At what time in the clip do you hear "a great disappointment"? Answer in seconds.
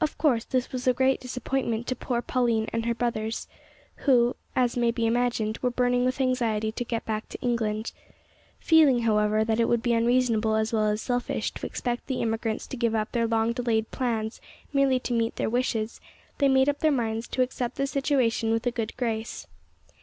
0.86-1.86